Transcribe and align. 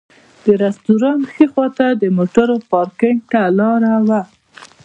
د 0.43 0.45
رسټورانټ 0.63 1.23
ښي 1.33 1.45
خواته 1.51 1.87
د 2.01 2.03
موټرو 2.17 2.55
پارکېنګ 2.71 3.19
ته 3.31 3.41
لاره 3.59 3.93
وه. 4.07 4.21